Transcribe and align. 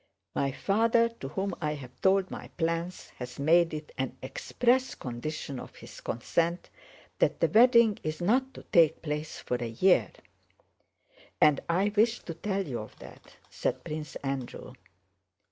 "My 0.33 0.51
father, 0.51 1.09
to 1.09 1.27
whom 1.27 1.53
I 1.61 1.75
have 1.75 1.91
told 2.01 2.31
my 2.31 2.47
plans, 2.57 3.09
has 3.17 3.37
made 3.37 3.71
it 3.71 3.91
an 3.99 4.17
express 4.23 4.95
condition 4.95 5.59
of 5.59 5.75
his 5.75 6.01
consent 6.01 6.71
that 7.19 7.39
the 7.39 7.47
wedding 7.47 7.99
is 8.01 8.19
not 8.19 8.51
to 8.55 8.63
take 8.71 9.03
place 9.03 9.37
for 9.37 9.57
a 9.57 9.69
year. 9.69 10.09
And 11.39 11.59
I 11.69 11.93
wished 11.95 12.25
to 12.25 12.33
tell 12.33 12.65
you 12.65 12.79
of 12.79 12.97
that," 12.97 13.35
said 13.51 13.83
Prince 13.83 14.15
Andrew. 14.23 14.73